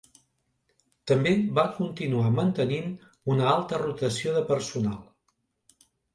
També 1.11 1.33
va 1.59 1.65
continuar 1.75 2.31
mantenint 2.39 2.89
una 3.35 3.47
alta 3.53 3.83
rotació 3.83 4.35
de 4.41 4.45
personal. 4.51 4.99